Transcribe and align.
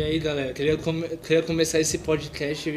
E 0.00 0.02
aí 0.02 0.18
galera, 0.18 0.54
queria, 0.54 0.78
come 0.78 1.06
queria 1.18 1.42
começar 1.42 1.78
esse 1.78 1.98
podcast 1.98 2.72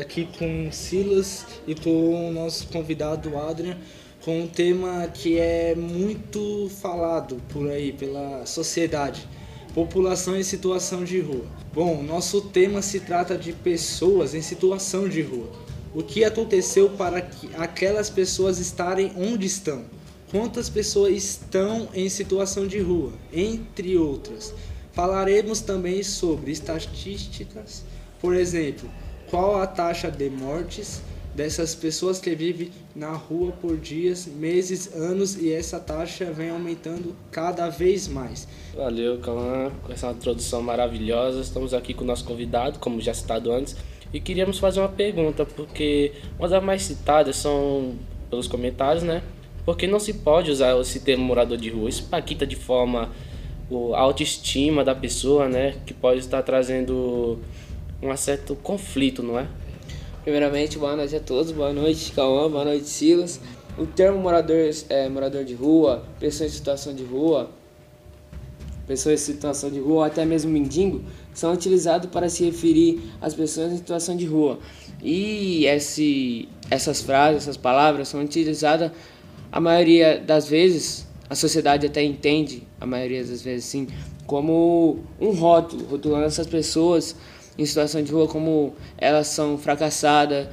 aqui 0.00 0.28
com 0.36 0.72
Silas 0.72 1.46
e 1.68 1.74
com 1.76 2.30
o 2.30 2.32
nosso 2.32 2.66
convidado 2.66 3.38
Adrian 3.38 3.78
com 4.24 4.40
um 4.40 4.48
tema 4.48 5.06
que 5.06 5.38
é 5.38 5.76
muito 5.76 6.68
falado 6.82 7.40
por 7.50 7.70
aí 7.70 7.92
pela 7.92 8.44
sociedade. 8.44 9.24
População 9.72 10.36
em 10.36 10.42
situação 10.42 11.04
de 11.04 11.20
rua. 11.20 11.46
Bom, 11.72 12.02
nosso 12.02 12.40
tema 12.40 12.82
se 12.82 12.98
trata 12.98 13.38
de 13.38 13.52
pessoas 13.52 14.34
em 14.34 14.42
situação 14.42 15.08
de 15.08 15.22
rua. 15.22 15.52
O 15.94 16.02
que 16.02 16.24
aconteceu 16.24 16.90
para 16.90 17.20
que 17.20 17.50
aquelas 17.56 18.10
pessoas 18.10 18.58
estarem 18.58 19.12
onde 19.16 19.46
estão? 19.46 19.84
Quantas 20.28 20.68
pessoas 20.68 21.14
estão 21.14 21.88
em 21.94 22.08
situação 22.08 22.66
de 22.66 22.80
rua? 22.80 23.12
Entre 23.32 23.96
outras. 23.96 24.52
Falaremos 24.94 25.60
também 25.60 26.02
sobre 26.04 26.52
estatísticas, 26.52 27.84
por 28.20 28.34
exemplo, 28.34 28.88
qual 29.28 29.60
a 29.60 29.66
taxa 29.66 30.08
de 30.08 30.30
mortes 30.30 31.02
dessas 31.34 31.74
pessoas 31.74 32.20
que 32.20 32.32
vivem 32.34 32.70
na 32.94 33.10
rua 33.10 33.52
por 33.60 33.76
dias, 33.76 34.26
meses, 34.26 34.94
anos 34.94 35.36
e 35.36 35.52
essa 35.52 35.80
taxa 35.80 36.26
vem 36.26 36.50
aumentando 36.50 37.14
cada 37.32 37.68
vez 37.68 38.06
mais. 38.06 38.46
Valeu, 38.72 39.18
Calan, 39.18 39.72
com 39.82 39.92
essa 39.92 40.12
introdução 40.12 40.62
maravilhosa. 40.62 41.40
Estamos 41.40 41.74
aqui 41.74 41.92
com 41.92 42.04
o 42.04 42.06
nosso 42.06 42.24
convidado, 42.24 42.78
como 42.78 43.00
já 43.00 43.12
citado 43.12 43.50
antes, 43.50 43.76
e 44.12 44.20
queríamos 44.20 44.60
fazer 44.60 44.78
uma 44.78 44.88
pergunta, 44.88 45.44
porque 45.44 46.12
uma 46.38 46.48
das 46.48 46.62
mais 46.62 46.82
citadas 46.82 47.34
são 47.34 47.96
pelos 48.30 48.46
comentários, 48.46 49.02
né? 49.02 49.24
Porque 49.64 49.88
não 49.88 49.98
se 49.98 50.12
pode 50.12 50.52
usar 50.52 50.78
esse 50.80 51.00
termo 51.00 51.24
morador 51.24 51.56
de 51.56 51.68
rua. 51.68 51.88
Isso 51.88 52.04
paquita 52.04 52.46
de 52.46 52.54
forma 52.54 53.10
a 53.94 54.00
autoestima 54.00 54.84
da 54.84 54.94
pessoa, 54.94 55.48
né? 55.48 55.76
Que 55.86 55.94
pode 55.94 56.20
estar 56.20 56.42
trazendo 56.42 57.38
um 58.02 58.16
certo 58.16 58.54
conflito, 58.56 59.22
não 59.22 59.38
é? 59.38 59.46
Primeiramente, 60.22 60.78
boa 60.78 60.96
noite 60.96 61.16
a 61.16 61.20
todos, 61.20 61.52
boa 61.52 61.72
noite 61.72 62.12
Cauã, 62.12 62.50
boa 62.50 62.64
noite 62.64 62.88
Silas. 62.88 63.40
O 63.76 63.86
termo 63.86 64.18
morador, 64.18 64.70
é, 64.88 65.08
morador 65.08 65.44
de 65.44 65.54
rua, 65.54 66.04
pessoa 66.20 66.46
em 66.46 66.50
situação 66.50 66.94
de 66.94 67.02
rua, 67.02 67.50
pessoa 68.86 69.14
em 69.14 69.18
situação 69.18 69.70
de 69.70 69.80
rua, 69.80 69.94
ou 69.94 70.02
até 70.02 70.24
mesmo 70.24 70.50
mendigo, 70.50 71.02
são 71.32 71.52
utilizados 71.52 72.08
para 72.10 72.28
se 72.28 72.44
referir 72.44 73.02
às 73.20 73.34
pessoas 73.34 73.72
em 73.72 73.76
situação 73.76 74.16
de 74.16 74.24
rua. 74.24 74.58
E 75.02 75.66
esse, 75.66 76.48
essas 76.70 77.02
frases, 77.02 77.42
essas 77.42 77.56
palavras 77.56 78.08
são 78.08 78.22
utilizadas 78.22 78.92
a 79.50 79.60
maioria 79.60 80.18
das 80.18 80.48
vezes 80.48 81.06
a 81.28 81.34
sociedade 81.34 81.86
até 81.86 82.02
entende, 82.02 82.62
a 82.80 82.86
maioria 82.86 83.24
das 83.24 83.42
vezes 83.42 83.64
sim, 83.64 83.88
como 84.26 85.00
um 85.20 85.30
rótulo, 85.30 85.86
rotulando 85.86 86.24
essas 86.24 86.46
pessoas 86.46 87.16
em 87.56 87.64
situação 87.64 88.02
de 88.02 88.12
rua 88.12 88.26
como 88.26 88.74
elas 88.98 89.28
são 89.28 89.56
fracassadas, 89.56 90.48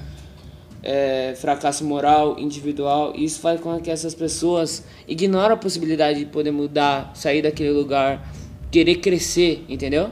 é, 0.83 1.33
fracasso 1.35 1.83
moral, 1.83 2.39
individual. 2.39 3.13
Isso 3.15 3.39
faz 3.39 3.59
com 3.59 3.79
que 3.79 3.89
essas 3.89 4.15
pessoas 4.15 4.83
ignorem 5.07 5.53
a 5.53 5.57
possibilidade 5.57 6.19
de 6.19 6.25
poder 6.25 6.51
mudar, 6.51 7.11
sair 7.15 7.41
daquele 7.41 7.71
lugar, 7.71 8.31
querer 8.71 8.95
crescer, 8.95 9.63
entendeu? 9.67 10.11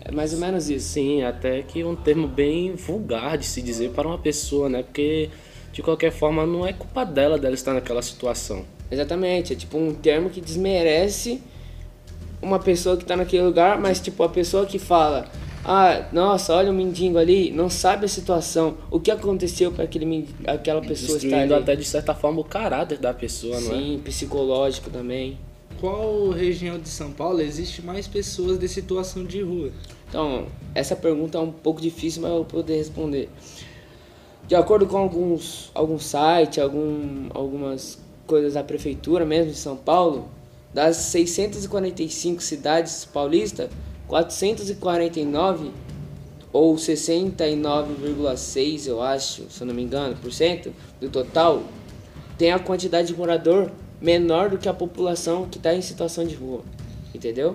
É 0.00 0.12
mais 0.12 0.32
ou 0.32 0.38
menos 0.38 0.70
isso. 0.70 0.88
Sim, 0.88 1.22
até 1.22 1.62
que 1.62 1.84
um 1.84 1.94
termo 1.94 2.26
bem 2.26 2.74
vulgar 2.74 3.36
de 3.36 3.44
se 3.44 3.60
dizer 3.60 3.90
para 3.90 4.08
uma 4.08 4.18
pessoa, 4.18 4.68
né? 4.68 4.82
Porque 4.82 5.28
de 5.78 5.82
qualquer 5.82 6.10
forma 6.10 6.44
não 6.44 6.66
é 6.66 6.72
culpa 6.72 7.04
dela 7.04 7.38
dela 7.38 7.54
estar 7.54 7.72
naquela 7.72 8.02
situação. 8.02 8.64
Exatamente, 8.90 9.52
é 9.52 9.56
tipo 9.56 9.78
um 9.78 9.94
termo 9.94 10.28
que 10.28 10.40
desmerece 10.40 11.40
uma 12.42 12.58
pessoa 12.58 12.96
que 12.96 13.04
está 13.04 13.16
naquele 13.16 13.44
lugar, 13.44 13.80
mas 13.80 14.00
tipo 14.00 14.24
a 14.24 14.28
pessoa 14.28 14.66
que 14.66 14.76
fala, 14.76 15.30
ah, 15.64 16.08
nossa, 16.12 16.52
olha 16.52 16.72
o 16.72 16.74
mendigo 16.74 17.16
ali, 17.16 17.52
não 17.52 17.70
sabe 17.70 18.06
a 18.06 18.08
situação, 18.08 18.76
o 18.90 18.98
que 18.98 19.08
aconteceu 19.08 19.70
para 19.70 19.84
aquele 19.84 20.28
aquela 20.48 20.80
pessoa 20.80 21.16
estar 21.16 21.42
ali. 21.42 21.54
até 21.54 21.76
de 21.76 21.84
certa 21.84 22.12
forma 22.12 22.40
o 22.40 22.44
caráter 22.44 22.98
da 22.98 23.14
pessoa, 23.14 23.60
Sim, 23.60 23.68
não 23.68 23.74
é? 23.76 23.78
Sim, 23.78 24.00
psicológico 24.04 24.90
também. 24.90 25.38
Qual 25.80 26.30
região 26.30 26.76
de 26.76 26.88
São 26.88 27.12
Paulo 27.12 27.40
existe 27.40 27.82
mais 27.82 28.08
pessoas 28.08 28.58
de 28.58 28.66
situação 28.66 29.24
de 29.24 29.42
rua? 29.42 29.70
Então, 30.08 30.46
essa 30.74 30.96
pergunta 30.96 31.38
é 31.38 31.40
um 31.40 31.52
pouco 31.52 31.80
difícil, 31.80 32.22
mas 32.22 32.32
eu 32.32 32.38
vou 32.38 32.46
poder 32.46 32.78
responder. 32.78 33.28
De 34.48 34.54
acordo 34.54 34.86
com 34.86 34.96
alguns, 34.96 35.70
alguns 35.74 36.04
sites, 36.04 36.58
algum, 36.58 37.28
algumas 37.34 37.98
coisas 38.26 38.54
da 38.54 38.64
prefeitura 38.64 39.26
mesmo 39.26 39.52
de 39.52 39.58
São 39.58 39.76
Paulo, 39.76 40.30
das 40.72 40.96
645 40.96 42.42
cidades 42.42 43.04
paulistas, 43.04 43.68
449 44.06 45.70
ou 46.50 46.74
69,6, 46.76 48.86
eu 48.86 49.02
acho, 49.02 49.50
se 49.50 49.60
eu 49.60 49.66
não 49.66 49.74
me 49.74 49.82
engano, 49.82 50.16
por 50.16 50.32
cento 50.32 50.72
do 50.98 51.10
total, 51.10 51.62
tem 52.38 52.50
a 52.50 52.58
quantidade 52.58 53.08
de 53.08 53.14
morador 53.14 53.70
menor 54.00 54.48
do 54.48 54.56
que 54.56 54.66
a 54.66 54.72
população 54.72 55.46
que 55.46 55.58
está 55.58 55.74
em 55.74 55.82
situação 55.82 56.24
de 56.24 56.34
rua, 56.34 56.62
entendeu? 57.14 57.54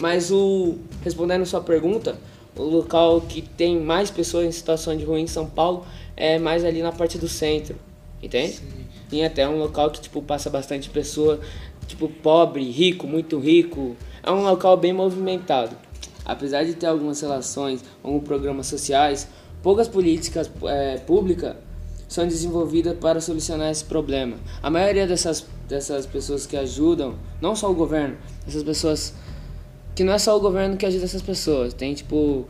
Mas 0.00 0.32
o 0.32 0.74
respondendo 1.04 1.46
sua 1.46 1.60
pergunta, 1.60 2.18
o 2.56 2.62
local 2.62 3.20
que 3.20 3.42
tem 3.42 3.80
mais 3.80 4.10
pessoas 4.10 4.46
em 4.46 4.52
situação 4.52 4.96
de 4.96 5.04
rua 5.04 5.18
em 5.18 5.26
São 5.26 5.46
Paulo 5.46 5.86
é 6.16 6.38
mais 6.38 6.64
ali 6.64 6.82
na 6.82 6.92
parte 6.92 7.18
do 7.18 7.28
centro, 7.28 7.76
entende? 8.22 8.54
Sim. 8.54 8.86
Tem 9.08 9.24
até 9.24 9.48
um 9.48 9.58
local 9.58 9.90
que 9.90 10.00
tipo 10.00 10.22
passa 10.22 10.50
bastante 10.50 10.88
pessoa, 10.90 11.40
tipo 11.86 12.08
pobre, 12.08 12.70
rico, 12.70 13.06
muito 13.06 13.38
rico. 13.38 13.96
É 14.22 14.30
um 14.30 14.42
local 14.42 14.76
bem 14.76 14.92
movimentado. 14.92 15.76
Apesar 16.24 16.64
de 16.64 16.74
ter 16.74 16.86
algumas 16.86 17.20
relações, 17.20 17.82
alguns 18.02 18.22
programas 18.22 18.66
sociais, 18.66 19.28
poucas 19.62 19.88
políticas 19.88 20.50
é, 20.64 20.98
públicas 20.98 21.56
são 22.08 22.26
desenvolvidas 22.26 22.96
para 22.98 23.20
solucionar 23.20 23.70
esse 23.70 23.84
problema. 23.84 24.36
A 24.62 24.70
maioria 24.70 25.06
dessas, 25.06 25.46
dessas 25.66 26.06
pessoas 26.06 26.46
que 26.46 26.56
ajudam, 26.56 27.14
não 27.40 27.56
só 27.56 27.70
o 27.70 27.74
governo, 27.74 28.16
essas 28.46 28.62
pessoas 28.62 29.14
que 29.94 30.04
não 30.04 30.12
é 30.12 30.18
só 30.18 30.36
o 30.36 30.40
governo 30.40 30.76
que 30.76 30.86
ajuda 30.86 31.04
essas 31.04 31.22
pessoas, 31.22 31.74
tem 31.74 31.94
tipo 31.94 32.46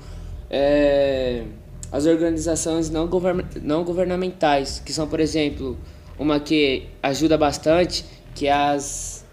é, 0.50 1.44
as 1.90 2.06
organizações 2.06 2.90
não, 2.90 3.06
govern, 3.06 3.44
não 3.62 3.84
governamentais, 3.84 4.80
que 4.84 4.92
são, 4.92 5.06
por 5.08 5.20
exemplo, 5.20 5.76
uma 6.18 6.38
que 6.38 6.86
ajuda 7.02 7.36
bastante, 7.36 8.04
que 8.34 8.46
é 8.46 8.52
as 8.52 9.24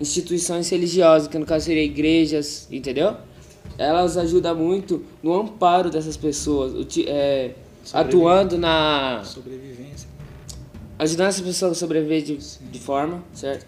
instituições 0.00 0.68
religiosas, 0.70 1.28
que 1.28 1.38
no 1.38 1.46
caso 1.46 1.66
seria 1.66 1.82
igrejas, 1.82 2.68
entendeu? 2.70 3.16
Elas 3.76 4.16
ajudam 4.16 4.54
muito 4.54 5.04
no 5.22 5.34
amparo 5.38 5.90
dessas 5.90 6.16
pessoas, 6.16 6.72
é, 7.06 7.52
atuando 7.92 8.58
na 8.58 9.22
sobrevivência, 9.24 10.08
ajudando 10.98 11.28
essas 11.28 11.42
pessoas 11.42 11.72
a 11.72 11.74
sobreviver 11.74 12.22
de, 12.22 12.36
de 12.36 12.78
forma, 12.78 13.22
certo? 13.32 13.66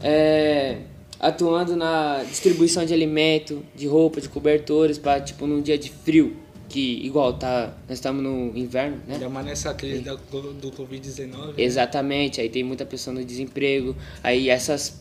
É, 0.00 0.78
atuando 1.18 1.76
na 1.76 2.22
distribuição 2.24 2.84
de 2.84 2.92
alimento, 2.92 3.64
de 3.74 3.86
roupa, 3.86 4.20
de 4.20 4.28
cobertores 4.28 4.98
para 4.98 5.20
tipo 5.20 5.46
num 5.46 5.60
dia 5.60 5.78
de 5.78 5.90
frio 5.90 6.36
que 6.68 7.04
igual 7.04 7.32
tá 7.32 7.74
nós 7.88 7.98
estamos 7.98 8.22
no 8.22 8.56
inverno 8.56 8.96
né 9.06 9.14
ainda 9.14 9.28
mais 9.28 9.46
nessa 9.46 9.72
crise 9.72 10.00
da, 10.00 10.14
do 10.14 10.72
covid-19 10.72 11.28
né? 11.28 11.54
exatamente 11.56 12.40
aí 12.40 12.48
tem 12.48 12.64
muita 12.64 12.84
pessoa 12.84 13.14
no 13.14 13.24
desemprego 13.24 13.96
aí 14.22 14.50
essas 14.50 15.00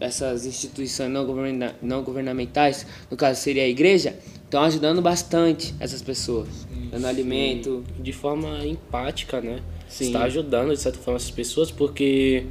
essas 0.00 0.46
instituições 0.46 1.10
não, 1.10 1.26
governa, 1.26 1.74
não 1.82 2.02
governamentais 2.02 2.86
no 3.10 3.16
caso 3.16 3.40
seria 3.40 3.64
a 3.64 3.68
igreja 3.68 4.16
estão 4.44 4.62
ajudando 4.62 5.02
bastante 5.02 5.74
essas 5.78 6.00
pessoas 6.00 6.48
sim, 6.48 6.88
dando 6.90 7.02
sim. 7.02 7.08
alimento 7.08 7.84
de 7.98 8.12
forma 8.12 8.64
empática 8.64 9.40
né 9.40 9.60
sim. 9.88 10.06
está 10.06 10.24
ajudando 10.24 10.70
de 10.72 10.80
certa 10.80 10.98
forma 10.98 11.16
essas 11.16 11.30
pessoas 11.30 11.70
porque 11.70 12.46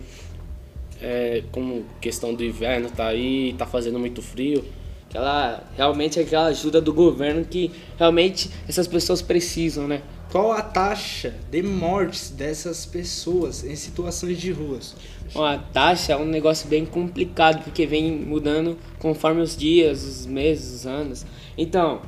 é, 1.02 1.44
como 1.52 1.85
questão 2.02 2.34
do 2.34 2.44
inverno 2.44 2.90
tá 2.90 3.08
aí 3.08 3.53
tá 3.58 3.66
fazendo 3.66 3.99
muito 3.99 4.22
frio 4.22 4.64
Aquela, 5.09 5.64
realmente 5.78 6.20
aquela 6.20 6.47
ajuda 6.47 6.82
do 6.82 6.94
governo 6.94 7.46
que 7.46 7.72
realmente 7.97 8.49
essas 8.67 8.88
pessoas 8.88 9.22
precisam, 9.22 9.88
né? 9.88 10.02
Qual 10.29 10.52
a 10.52 10.61
taxa 10.61 11.34
de 11.49 11.64
mortes 11.64 12.29
dessas 12.29 12.85
pessoas 12.85 13.64
em 13.64 13.76
situações 13.76 14.38
de 14.38 14.52
ruas? 14.52 14.96
Bom, 15.34 15.46
a 15.46 15.58
taxa 15.58 16.11
é 16.11 16.17
um 16.17 16.26
negócio 16.26 16.67
bem 16.67 16.85
complicado 16.85 17.64
porque 17.64 17.85
vem 17.85 18.11
mudando 18.11 18.78
conforme 19.00 19.41
os 19.41 19.55
dias, 19.55 20.03
os 20.03 20.26
meses, 20.26 20.82
os 20.82 20.85
anos. 20.85 21.26
Então, 21.58 22.02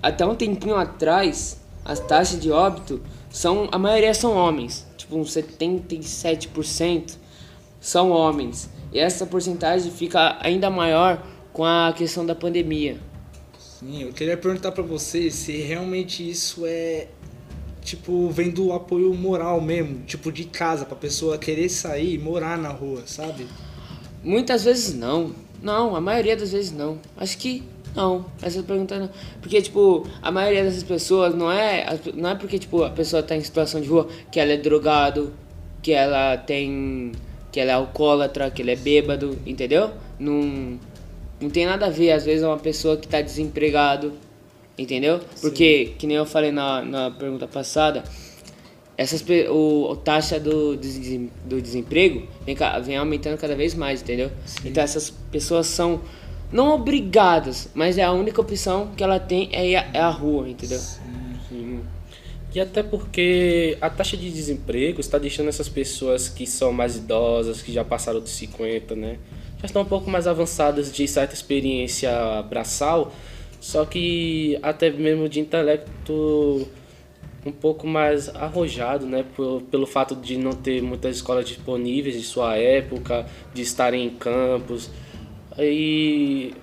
até 0.00 0.24
um 0.24 0.36
tempinho 0.36 0.76
atrás, 0.76 1.60
as 1.84 1.98
taxas 1.98 2.40
de 2.40 2.52
óbito 2.52 3.02
são 3.28 3.68
a 3.72 3.78
maioria 3.78 4.14
são 4.14 4.36
homens, 4.36 4.86
tipo 4.96 5.16
uns 5.16 5.34
77% 5.34 7.23
são 7.84 8.10
homens. 8.10 8.70
E 8.90 8.98
essa 8.98 9.26
porcentagem 9.26 9.92
fica 9.92 10.38
ainda 10.40 10.70
maior 10.70 11.22
com 11.52 11.64
a 11.64 11.92
questão 11.94 12.24
da 12.24 12.34
pandemia. 12.34 12.96
Sim, 13.58 14.04
eu 14.04 14.12
queria 14.12 14.38
perguntar 14.38 14.72
para 14.72 14.82
você 14.82 15.30
se 15.30 15.52
realmente 15.58 16.26
isso 16.28 16.64
é 16.64 17.08
tipo 17.82 18.30
vem 18.30 18.50
do 18.50 18.72
apoio 18.72 19.12
moral 19.12 19.60
mesmo, 19.60 20.00
tipo 20.06 20.32
de 20.32 20.44
casa 20.44 20.86
para 20.86 20.96
pessoa 20.96 21.36
querer 21.36 21.68
sair 21.68 22.14
e 22.14 22.18
morar 22.18 22.56
na 22.56 22.70
rua, 22.70 23.02
sabe? 23.04 23.46
Muitas 24.22 24.64
vezes 24.64 24.94
não. 24.94 25.32
Não, 25.62 25.94
a 25.94 26.00
maioria 26.00 26.34
das 26.34 26.52
vezes 26.52 26.72
não. 26.72 26.98
Acho 27.18 27.36
que 27.36 27.62
Não, 27.94 28.24
essa 28.42 28.62
pergunta 28.62 28.98
não. 28.98 29.10
Porque, 29.40 29.60
tipo, 29.62 30.06
a 30.22 30.30
maioria 30.30 30.64
dessas 30.64 30.82
pessoas 30.82 31.34
não 31.34 31.52
é. 31.52 31.98
Não 32.14 32.30
é 32.30 32.34
porque, 32.34 32.58
tipo, 32.58 32.82
a 32.82 32.90
pessoa 32.90 33.22
tá 33.22 33.36
em 33.36 33.42
situação 33.42 33.80
de 33.80 33.88
rua 33.88 34.08
que 34.32 34.40
ela 34.40 34.52
é 34.52 34.56
drogado, 34.56 35.32
que 35.82 35.92
ela 35.92 36.36
tem. 36.38 37.12
Que 37.54 37.60
ela 37.60 37.70
é 37.70 37.74
alcoólatra, 37.74 38.50
que 38.50 38.62
ele 38.62 38.72
é 38.72 38.76
bêbado, 38.76 39.38
entendeu? 39.46 39.92
Não. 40.18 40.76
Não 41.40 41.48
tem 41.48 41.64
nada 41.66 41.86
a 41.86 41.88
ver, 41.88 42.10
às 42.10 42.24
vezes 42.24 42.42
é 42.42 42.48
uma 42.48 42.58
pessoa 42.58 42.96
que 42.96 43.06
tá 43.06 43.20
desempregado, 43.20 44.12
entendeu? 44.76 45.20
Porque, 45.40 45.92
que 45.96 46.04
nem 46.04 46.16
eu 46.16 46.26
falei 46.26 46.50
na, 46.50 46.82
na 46.82 47.10
pergunta 47.12 47.46
passada, 47.46 48.02
essas 48.96 49.24
o, 49.50 49.90
o 49.92 49.94
taxa 49.96 50.40
do, 50.40 50.76
do 50.76 51.60
desemprego 51.62 52.26
vem, 52.44 52.56
vem 52.82 52.96
aumentando 52.96 53.38
cada 53.38 53.54
vez 53.54 53.72
mais, 53.72 54.02
entendeu? 54.02 54.32
Então 54.64 54.82
essas 54.82 55.10
pessoas 55.30 55.68
são 55.68 56.00
não 56.50 56.74
obrigadas, 56.74 57.68
mas 57.72 57.98
é 57.98 58.02
a 58.02 58.10
única 58.10 58.40
opção 58.40 58.88
que 58.96 59.04
ela 59.04 59.20
tem 59.20 59.48
é, 59.52 59.64
ir 59.68 59.76
a- 59.76 59.90
é 59.92 60.00
a 60.00 60.10
rua, 60.10 60.48
entendeu? 60.48 60.78
Sim. 61.48 61.80
E 62.54 62.60
até 62.60 62.84
porque 62.84 63.76
a 63.80 63.90
taxa 63.90 64.16
de 64.16 64.30
desemprego 64.30 65.00
está 65.00 65.18
deixando 65.18 65.48
essas 65.48 65.68
pessoas 65.68 66.28
que 66.28 66.46
são 66.46 66.72
mais 66.72 66.96
idosas, 66.96 67.60
que 67.60 67.72
já 67.72 67.84
passaram 67.84 68.20
dos 68.20 68.30
50, 68.30 68.94
né? 68.94 69.18
Já 69.58 69.66
estão 69.66 69.82
um 69.82 69.86
pouco 69.86 70.08
mais 70.08 70.28
avançadas 70.28 70.92
de 70.92 71.08
certa 71.08 71.34
experiência 71.34 72.12
braçal, 72.48 73.12
só 73.60 73.84
que 73.84 74.56
até 74.62 74.88
mesmo 74.88 75.28
de 75.28 75.40
intelecto 75.40 76.68
um 77.44 77.50
pouco 77.52 77.88
mais 77.88 78.28
arrojado, 78.28 79.04
né? 79.04 79.24
Pelo 79.70 79.86
fato 79.86 80.14
de 80.14 80.38
não 80.38 80.52
ter 80.52 80.80
muitas 80.80 81.16
escolas 81.16 81.46
disponíveis 81.48 82.14
de 82.14 82.22
sua 82.22 82.56
época, 82.56 83.26
de 83.52 83.62
estarem 83.62 84.06
em 84.06 84.10
campos. 84.10 84.90
E 85.58 86.54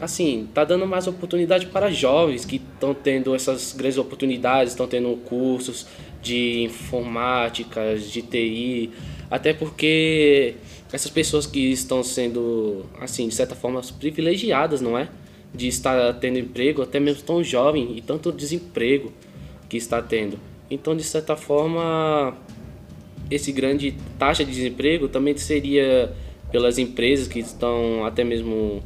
assim, 0.00 0.48
tá 0.54 0.64
dando 0.64 0.86
mais 0.86 1.06
oportunidade 1.06 1.66
para 1.66 1.90
jovens 1.90 2.44
que 2.44 2.56
estão 2.56 2.94
tendo 2.94 3.34
essas 3.34 3.72
grandes 3.72 3.98
oportunidades, 3.98 4.72
estão 4.72 4.86
tendo 4.86 5.14
cursos 5.24 5.86
de 6.22 6.62
informática, 6.62 7.96
de 7.96 8.22
TI, 8.22 8.90
até 9.30 9.52
porque 9.52 10.54
essas 10.92 11.10
pessoas 11.10 11.46
que 11.46 11.70
estão 11.70 12.02
sendo, 12.02 12.86
assim, 13.00 13.28
de 13.28 13.34
certa 13.34 13.54
forma, 13.54 13.80
privilegiadas, 13.98 14.80
não 14.80 14.96
é? 14.96 15.08
De 15.52 15.66
estar 15.66 16.14
tendo 16.14 16.38
emprego, 16.38 16.82
até 16.82 17.00
mesmo 17.00 17.22
tão 17.22 17.42
jovem 17.42 17.96
e 17.96 18.00
tanto 18.00 18.32
desemprego 18.32 19.12
que 19.68 19.76
está 19.76 20.00
tendo. 20.00 20.38
Então, 20.70 20.96
de 20.96 21.02
certa 21.02 21.36
forma, 21.36 22.36
esse 23.30 23.52
grande 23.52 23.94
taxa 24.18 24.44
de 24.44 24.50
desemprego 24.50 25.08
também 25.08 25.36
seria 25.36 26.12
pelas 26.50 26.78
empresas 26.78 27.28
que 27.28 27.38
estão 27.38 28.04
até 28.06 28.24
mesmo 28.24 28.82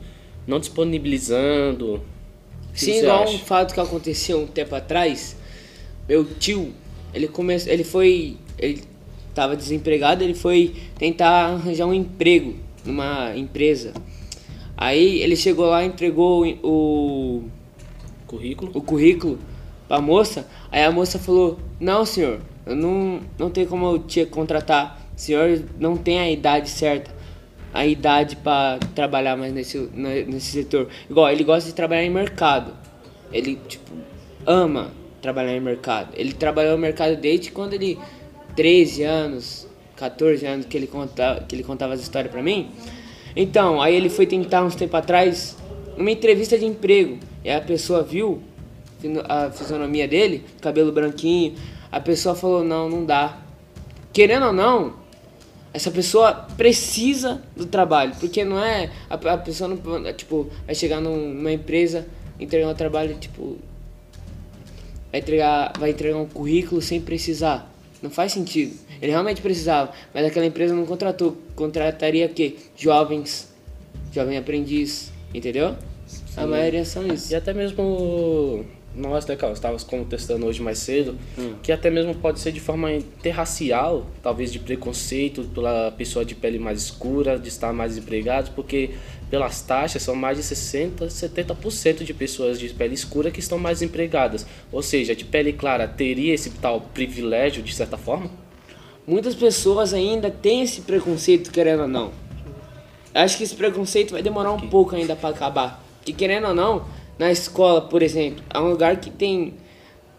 não 0.47 0.59
disponibilizando. 0.59 2.01
Sim, 2.75 3.01
igual 3.01 3.25
acha? 3.25 3.35
um 3.35 3.39
fato 3.39 3.75
que 3.75 3.81
aconteceu 3.81 4.41
um 4.41 4.47
tempo 4.47 4.75
atrás, 4.75 5.37
meu 6.09 6.25
tio, 6.25 6.73
ele 7.13 7.29
começou, 7.29 7.73
ele 7.73 7.85
foi, 7.85 8.37
ele 8.59 8.83
tava 9.35 9.55
desempregado, 9.57 10.25
ele 10.25 10.35
foi 10.35 10.75
tentar 10.99 11.55
arranjar 11.55 11.87
um 11.87 11.95
emprego 11.95 12.57
numa 12.85 13.37
empresa. 13.37 13.93
Aí 14.77 15.21
ele 15.21 15.37
chegou 15.37 15.67
lá, 15.67 15.85
entregou 15.85 16.47
o, 16.63 17.45
Currículo? 18.27 18.73
o 18.75 18.81
currículo 18.81 19.39
pra 19.87 20.01
moça, 20.01 20.49
aí 20.71 20.83
a 20.83 20.91
moça 20.91 21.19
falou, 21.19 21.59
não 21.79 22.05
senhor, 22.05 22.41
eu 22.65 22.75
não, 22.75 23.21
não 23.39 23.51
tem 23.51 23.67
como 23.67 23.87
eu 23.87 23.99
te 23.99 24.25
contratar, 24.25 24.99
o 25.15 25.21
senhor 25.21 25.63
não 25.79 25.97
tem 25.97 26.19
a 26.19 26.31
idade 26.31 26.71
certa, 26.71 27.15
a 27.73 27.87
idade 27.87 28.37
pra 28.37 28.79
trabalhar 28.95 29.37
mais 29.37 29.53
nesse, 29.53 29.79
nesse 29.79 30.53
setor. 30.53 30.89
Igual, 31.09 31.31
ele 31.31 31.45
gosta 31.45 31.69
de 31.69 31.75
trabalhar 31.75 32.05
em 32.05 32.11
mercado, 32.11 32.73
ele, 33.33 33.59
tipo, 33.69 33.93
ama 34.47 34.91
trabalhar 35.21 35.57
em 35.57 35.61
mercado. 35.61 36.13
Ele 36.15 36.33
trabalhou 36.33 36.73
no 36.73 36.79
mercado 36.79 37.17
desde 37.17 37.51
quando 37.51 37.75
ele, 37.75 37.99
13 38.57 39.05
anos, 39.05 39.69
14 39.97 40.45
anos 40.45 40.67
que 40.67 40.77
ele, 40.77 40.87
conta, 40.87 41.45
que 41.49 41.55
ele 41.55 41.63
contava 41.63 41.95
as 41.95 42.01
histórias 42.01 42.31
pra 42.31 42.43
mim. 42.43 42.71
Então, 43.35 43.81
aí 43.81 43.95
ele 43.95 44.11
foi 44.11 44.27
tentar 44.27 44.63
uns 44.63 44.75
tempo 44.75 44.97
atrás, 44.97 45.57
numa 45.97 46.11
entrevista 46.11 46.59
de 46.59 46.67
emprego, 46.67 47.19
e 47.45 47.51
a 47.51 47.61
pessoa 47.61 48.03
viu 48.03 48.43
a 49.29 49.51
fisionomia 49.51 50.07
dele, 50.07 50.45
cabelo 50.61 50.93
branquinho, 50.93 51.55
a 51.91 52.01
pessoa 52.01 52.35
falou, 52.35 52.63
não, 52.63 52.89
não 52.89 53.05
dá. 53.05 53.39
Querendo 54.13 54.47
ou 54.47 54.53
não, 54.53 54.95
essa 55.75 55.91
pessoa 55.91 56.33
precisa 56.57 57.43
do 57.57 57.65
trabalho, 57.67 58.13
porque 58.21 58.45
não 58.45 58.63
é, 58.63 58.91
a, 59.09 59.15
a 59.15 59.39
pessoa 59.39 59.69
não, 59.69 60.13
tipo, 60.13 60.51
vai 60.67 60.75
chegar 60.75 61.01
num- 61.01 61.33
numa 61.35 61.53
empresa, 61.53 62.07
entregar 62.39 62.69
um 62.69 62.75
trabalho, 62.75 63.17
tipo, 63.19 63.57
vai 65.11 65.21
entregar, 65.21 65.73
vai 65.79 65.91
entregar 65.91 66.19
um 66.19 66.27
currículo 66.27 66.83
sem 66.83 67.01
precisar. 67.01 67.71
Não 68.03 68.11
faz 68.11 68.33
sentido. 68.33 68.75
Ele 69.01 69.11
realmente 69.13 69.41
precisava, 69.41 69.93
mas 70.13 70.27
aquela 70.27 70.45
empresa 70.47 70.75
não 70.75 70.85
contratou. 70.85 71.37
Contrataria 71.55 72.27
o 72.27 72.29
quê? 72.29 72.57
Jovens, 72.77 73.49
jovem 74.13 74.37
aprendiz, 74.37 75.13
entendeu? 75.33 75.77
A 76.37 76.47
maioria 76.47 76.85
são 76.85 77.07
isso. 77.07 77.33
E 77.33 77.37
até 77.37 77.53
mesmo 77.55 78.65
nós, 78.95 79.27
né, 79.27 79.37
Carlos, 79.37 79.59
estávamos 79.59 79.85
contestando 79.85 80.45
hoje 80.47 80.61
mais 80.61 80.79
cedo, 80.79 81.17
que 81.63 81.73
até 81.73 81.91
mesmo 81.91 82.15
pode 82.15 82.41
ser 82.41 82.53
de 82.53 82.61
forma 82.61 82.93
interracial, 82.93 84.07
talvez 84.23 84.53
de 84.53 84.59
preconceito 84.59 85.45
pela 85.45 85.91
pessoa 85.93 86.25
de 86.25 86.35
pele 86.35 86.59
mais 86.59 86.83
escura, 86.83 87.39
de 87.39 87.49
estar 87.49 87.73
mais 87.73 87.97
empregado, 87.97 88.51
porque 88.55 88.91
pelas 89.31 89.63
taxas 89.63 90.03
são 90.03 90.15
mais 90.15 90.37
de 90.37 90.43
60, 90.43 91.07
70% 91.07 92.05
de 92.05 92.13
pessoas 92.13 92.61
de 92.61 92.69
pele 92.69 92.95
escura 92.95 93.31
que 93.31 93.41
estão 93.41 93.59
mais 93.59 93.81
empregadas. 93.81 94.47
Ou 94.71 94.83
seja, 94.83 95.17
de 95.17 95.25
pele 95.25 95.55
clara 95.55 95.89
teria 95.89 96.35
esse 96.35 96.51
tal 96.51 96.83
privilégio 96.83 97.63
de 97.63 97.75
certa 97.75 97.97
forma? 97.97 98.31
Muitas 99.07 99.35
pessoas 99.35 99.95
ainda 99.95 100.31
têm 100.31 100.63
esse 100.63 100.83
preconceito, 100.83 101.51
querendo 101.51 101.83
ou 101.83 101.89
não. 101.89 102.13
Acho 103.15 103.39
que 103.39 103.45
esse 103.45 103.55
preconceito 103.55 104.13
vai 104.13 104.23
demorar 104.23 104.53
um 104.53 104.69
pouco 104.69 104.95
ainda 104.95 105.17
para 105.17 105.31
acabar. 105.31 105.83
Porque 105.99 106.13
querendo 106.13 106.49
ou 106.49 106.55
não, 106.55 106.85
na 107.23 107.31
escola, 107.31 107.83
por 107.83 108.03
exemplo, 108.03 108.43
é 108.53 108.59
um 108.59 108.71
lugar 108.71 108.97
que 108.97 109.09
tem, 109.09 109.55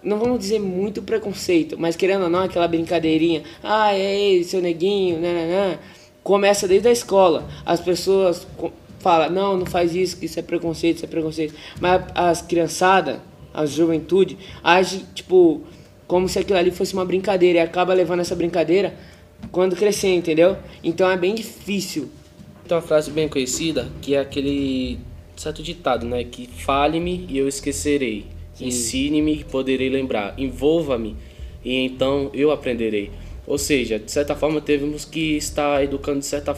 não 0.02 0.18
vamos 0.18 0.40
dizer 0.40 0.58
muito 0.60 1.02
preconceito, 1.02 1.78
mas 1.78 1.98
querendo 1.98 2.24
ou 2.24 2.30
não, 2.30 2.40
aquela 2.40 2.66
brincadeirinha, 2.66 3.44
ah, 3.62 3.92
é 3.92 4.08
aí, 4.08 4.44
seu 4.46 4.62
neguinho, 4.62 5.20
nananã, 5.20 5.80
começa 6.24 6.66
desde 6.66 6.88
a 6.88 6.92
escola. 6.94 7.46
As 7.66 7.82
pessoas 7.82 8.48
falam, 9.00 9.30
não, 9.30 9.58
não 9.58 9.66
faz 9.66 9.94
isso, 9.94 10.16
que 10.18 10.28
isso 10.28 10.40
é 10.40 10.42
preconceito, 10.42 10.96
isso 10.96 11.06
é 11.06 11.08
preconceito. 11.10 11.54
Mas 11.82 12.06
as 12.16 12.42
criançadas, 12.42 13.20
a 13.54 13.66
juventude, 13.66 14.38
age, 14.64 15.06
tipo, 15.14 15.62
como 16.08 16.30
se 16.30 16.40
aquilo 16.40 16.58
ali 16.58 16.72
fosse 16.72 16.94
uma 16.94 17.04
brincadeira 17.04 17.60
e 17.60 17.62
acaba 17.62 17.94
levando 17.94 18.22
essa 18.22 18.34
brincadeira 18.34 18.96
quando 19.52 19.76
crescer, 19.76 20.16
entendeu? 20.16 20.56
Então 20.82 21.12
é 21.12 21.18
bem 21.18 21.36
difícil. 21.36 22.10
Tem 22.66 22.78
uma 22.78 22.82
frase 22.82 23.12
bem 23.12 23.28
conhecida 23.28 23.90
que 24.02 24.16
é 24.16 24.22
aquele 24.22 25.00
certo 25.42 25.62
ditado, 25.64 26.06
né? 26.06 26.24
Que 26.24 26.48
fale-me 26.48 27.26
e 27.30 27.38
eu 27.38 27.48
esquecerei. 27.48 28.26
Ensine-me 28.60 29.40
e 29.40 29.44
poderei 29.44 29.90
lembrar. 29.90 30.34
Envolva-me 30.38 31.16
e 31.64 31.76
então 31.76 32.30
eu 32.34 32.52
aprenderei. 32.52 33.12
Ou 33.46 33.58
seja, 33.58 34.00
de 34.00 34.12
certa 34.12 34.36
forma 34.36 34.62
temos 34.62 35.06
que 35.06 35.36
estar 35.38 35.84
educando 35.84 36.20
de 36.20 36.26
certa 36.26 36.56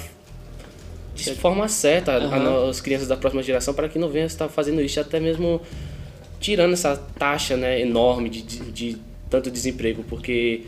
de 1.16 1.34
forma 1.36 1.68
certa 1.70 2.20
no- 2.20 2.70
as 2.70 2.82
crianças 2.82 3.08
da 3.08 3.16
próxima 3.16 3.42
geração 3.42 3.74
para 3.74 3.88
que 3.88 3.98
não 3.98 4.10
venham 4.10 4.26
estar 4.28 4.50
fazendo 4.50 4.82
isso 4.82 5.00
até 5.00 5.20
mesmo 5.20 5.62
tirando 6.42 6.74
essa 6.74 6.98
taxa 7.18 7.56
né, 7.56 7.80
enorme 7.80 8.30
de, 8.30 8.42
de, 8.42 8.60
de 8.72 8.98
tanto 9.30 9.50
desemprego, 9.50 10.04
porque 10.04 10.64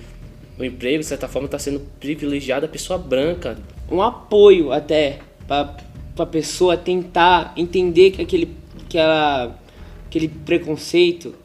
o 0.57 0.63
emprego, 0.63 0.99
de 0.99 1.05
certa 1.05 1.27
forma, 1.27 1.45
está 1.45 1.59
sendo 1.59 1.81
privilegiado 1.99 2.65
a 2.65 2.69
pessoa 2.69 2.97
branca, 2.97 3.57
um 3.91 4.01
apoio 4.01 4.71
até 4.71 5.19
para 5.47 5.75
a 6.23 6.25
pessoa 6.27 6.77
tentar 6.77 7.53
entender 7.55 8.11
que 8.11 8.21
aquele, 8.21 8.55
que 8.89 8.97
ela, 8.97 9.59
aquele 10.05 10.27
preconceito 10.27 11.35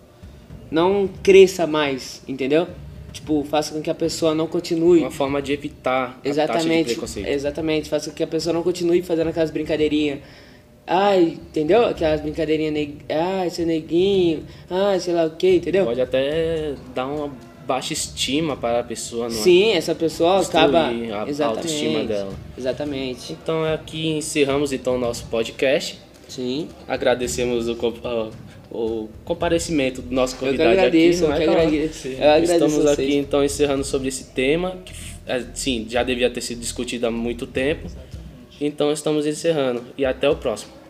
não 0.70 1.08
cresça 1.22 1.66
mais, 1.66 2.22
entendeu? 2.26 2.66
Tipo, 3.12 3.44
faça 3.44 3.74
com 3.74 3.82
que 3.82 3.90
a 3.90 3.94
pessoa 3.94 4.34
não 4.34 4.46
continue. 4.46 5.00
uma 5.00 5.10
forma 5.10 5.42
de 5.42 5.52
evitar 5.52 6.18
a 6.24 6.28
Exatamente, 6.28 6.92
preconceito. 6.92 7.26
exatamente. 7.28 7.88
Faça 7.88 8.10
com 8.10 8.16
que 8.16 8.22
a 8.22 8.26
pessoa 8.26 8.54
não 8.54 8.62
continue 8.62 9.02
fazendo 9.02 9.28
aquelas 9.28 9.50
brincadeirinhas. 9.50 10.20
Ai, 10.86 11.38
entendeu? 11.40 11.84
Aquelas 11.84 12.20
brincadeirinhas, 12.20 12.72
neg... 12.72 12.98
ai, 13.08 13.50
seu 13.50 13.66
neguinho, 13.66 14.44
ai, 14.68 14.98
sei 14.98 15.14
lá 15.14 15.26
o 15.26 15.30
que, 15.30 15.56
entendeu? 15.56 15.84
Pode 15.84 16.00
até 16.00 16.74
dar 16.94 17.06
uma 17.06 17.30
baixa 17.66 17.92
estima 17.92 18.56
para 18.56 18.80
a 18.80 18.82
pessoa, 18.82 19.28
não 19.28 19.36
é? 19.36 19.42
Sim, 19.42 19.72
essa 19.72 19.94
pessoa 19.94 20.40
acaba. 20.40 20.88
a 20.88 20.92
Exatamente. 20.92 21.42
autoestima 21.42 22.04
dela. 22.04 22.32
Exatamente. 22.56 23.32
Então 23.32 23.64
aqui 23.64 24.08
encerramos 24.08 24.72
então 24.72 24.96
o 24.96 24.98
nosso 24.98 25.26
podcast. 25.26 25.98
Sim. 26.28 26.68
Agradecemos 26.88 27.68
o, 27.68 27.76
o 28.70 29.08
comparecimento 29.24 30.00
do 30.00 30.14
nosso 30.14 30.34
Eu 30.34 30.38
que 30.38 30.44
convidado 30.46 30.70
agradeço, 30.70 31.26
aqui. 31.26 31.32
eu 31.32 31.36
que 31.36 31.42
é, 31.42 31.52
agradeço. 31.52 32.08
Eu 32.08 32.14
agradeço 32.16 32.52
Estamos 32.52 32.74
vocês. 32.74 32.98
aqui 32.98 33.16
então 33.16 33.44
encerrando 33.44 33.84
sobre 33.84 34.08
esse 34.08 34.24
tema, 34.32 34.78
que 34.84 34.94
sim, 35.54 35.86
já 35.88 36.02
devia 36.02 36.30
ter 36.30 36.40
sido 36.40 36.60
discutido 36.60 37.06
há 37.06 37.10
muito 37.10 37.46
tempo. 37.46 37.88
Então 38.60 38.92
estamos 38.92 39.26
encerrando 39.26 39.82
e 39.98 40.04
até 40.04 40.28
o 40.28 40.36
próximo. 40.36 40.81